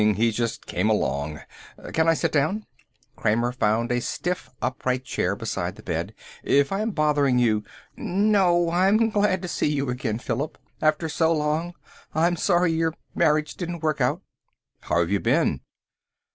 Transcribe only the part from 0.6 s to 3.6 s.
came along. Can I sit down?" Kramer